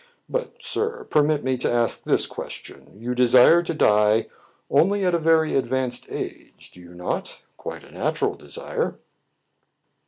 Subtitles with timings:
[0.27, 4.29] But, sir, permit me to ask this question: you desire to die
[4.67, 8.97] only at a very advanced age, do you not.^— quite a natural desire."